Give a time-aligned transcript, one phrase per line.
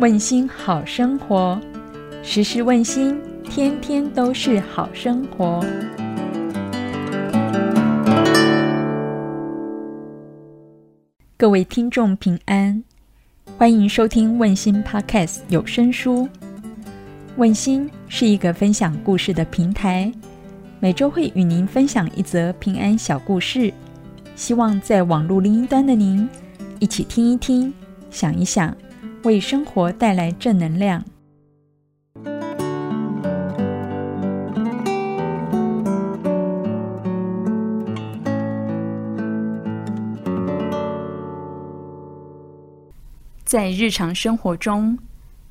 [0.00, 1.60] 问心好生活，
[2.22, 5.60] 时时问心，天天都是好生活。
[11.36, 12.80] 各位听众平安，
[13.56, 16.28] 欢迎收听问心 Podcast 有声书。
[17.36, 20.12] 问心是一个分享故事的平台，
[20.78, 23.74] 每周会与您分享一则平安小故事，
[24.36, 26.28] 希望在网络另一端的您
[26.78, 27.74] 一起听一听，
[28.12, 28.72] 想一想。
[29.28, 31.04] 为生活带来正能量。
[43.44, 44.98] 在日常生活中，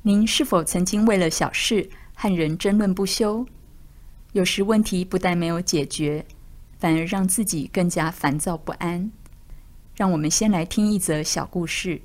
[0.02, 3.46] 您是否曾经为了小事和人争论不休？
[4.32, 6.26] 有时问题不但没有解决，
[6.80, 9.08] 反而让自己更加烦躁不安。
[9.94, 12.02] 让我们先来听一则小故事。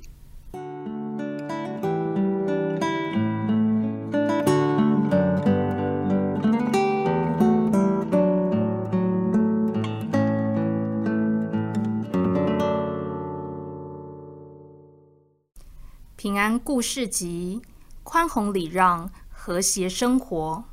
[16.24, 17.60] 平安故事集：
[18.02, 20.64] 宽宏礼让，和谐生活。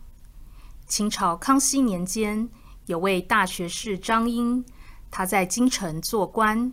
[0.88, 2.48] 清朝康熙年间，
[2.86, 4.64] 有位大学士张英，
[5.12, 6.72] 他在京城做官，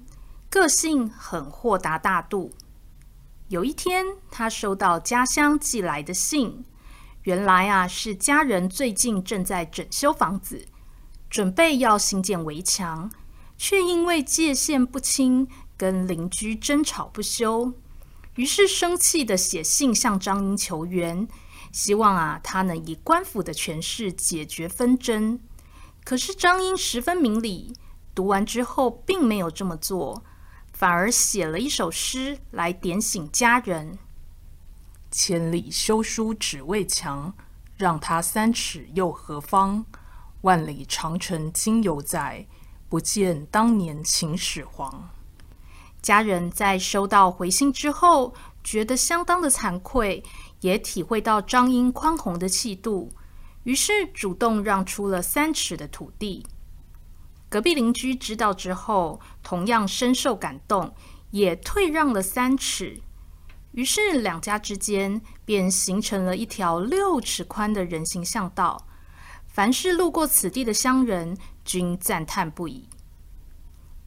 [0.48, 2.52] 个性很豁达大度。
[3.48, 6.64] 有一天，他收到家乡寄来的信，
[7.22, 10.64] 原来啊是家人最近正在整修房子，
[11.28, 13.10] 准备要新建围墙，
[13.56, 17.72] 却因为界限不清，跟邻居争吵不休。
[18.38, 21.26] 于是生气的写信向张英求援，
[21.72, 25.40] 希望啊他能以官府的权势解决纷争。
[26.04, 27.74] 可是张英十分明理，
[28.14, 30.22] 读完之后并没有这么做，
[30.72, 33.98] 反而写了一首诗来点醒家人：
[35.10, 37.34] 千里修书只为墙，
[37.76, 39.84] 让他三尺又何妨？
[40.42, 42.46] 万里长城今犹在，
[42.88, 45.10] 不见当年秦始皇。
[46.00, 48.32] 家人在收到回信之后，
[48.62, 50.22] 觉得相当的惭愧，
[50.60, 53.10] 也体会到张英宽宏的气度，
[53.64, 56.46] 于是主动让出了三尺的土地。
[57.48, 60.94] 隔壁邻居知道之后，同样深受感动，
[61.30, 63.00] 也退让了三尺。
[63.72, 68.86] 于是两家之间便形成了一条六尺宽的人行巷道，
[69.46, 72.88] 凡是路过此地的乡人均赞叹不已。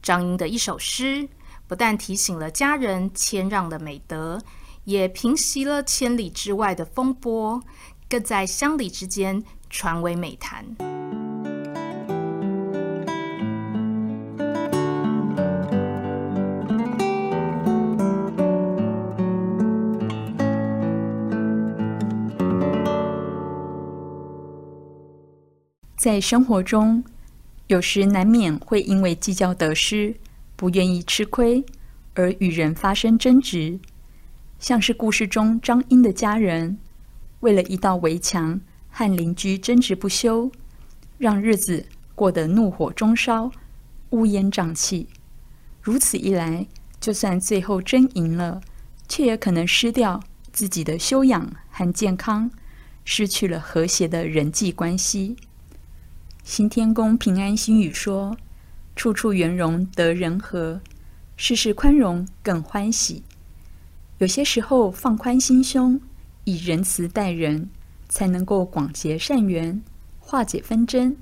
[0.00, 1.28] 张英的一首诗。
[1.66, 4.40] 不但提醒了家人谦让的美德，
[4.84, 7.62] 也平息了千里之外的风波，
[8.08, 10.64] 更在乡里之间传为美谈。
[25.96, 27.04] 在生活中，
[27.68, 30.16] 有时难免会因为计较得失。
[30.62, 31.64] 不愿意吃亏
[32.14, 33.80] 而与人发生争执，
[34.60, 36.78] 像是故事中张英的家人，
[37.40, 40.52] 为了一道围墙和邻居争执不休，
[41.18, 41.84] 让日子
[42.14, 43.50] 过得怒火中烧、
[44.10, 45.08] 乌烟瘴气。
[45.80, 46.64] 如此一来，
[47.00, 48.60] 就算最后争赢了，
[49.08, 50.22] 却也可能失掉
[50.52, 52.48] 自己的修养和健康，
[53.04, 55.34] 失去了和谐的人际关系。
[56.44, 58.36] 新天宫平安心语说。
[58.94, 60.80] 处处圆融得人和，
[61.36, 63.22] 事事宽容更欢喜。
[64.18, 66.00] 有些时候放宽心胸，
[66.44, 67.68] 以仁慈待人，
[68.08, 69.82] 才能够广结善缘，
[70.20, 71.16] 化解纷争。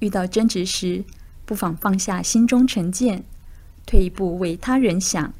[0.00, 1.04] 遇到争执时，
[1.44, 3.24] 不妨放下心中成见，
[3.86, 5.32] 退一步为他人想，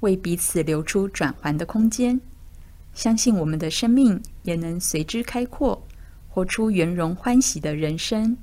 [0.00, 2.20] 为彼此留出转圜的空间。
[2.92, 5.86] 相信我们的生命也能随之开阔，
[6.28, 8.36] 活出圆融欢喜的人生。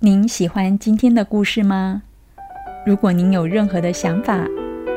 [0.00, 2.02] 您喜欢今天的故事吗？
[2.84, 4.44] 如果您有任何的想法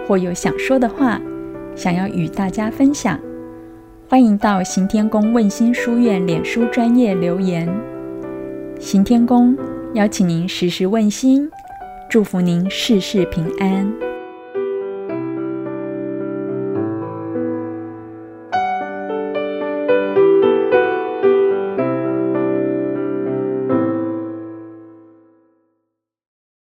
[0.07, 1.21] 或有想说的话，
[1.75, 3.19] 想要与大家分享，
[4.09, 7.69] 欢迎到行天宫问心书院脸书专业留言。
[8.79, 9.55] 行天宫
[9.93, 11.49] 邀请您时时问心，
[12.09, 14.04] 祝福您事事平安。